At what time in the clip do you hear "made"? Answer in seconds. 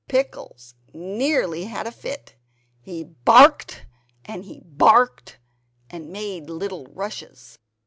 6.09-6.49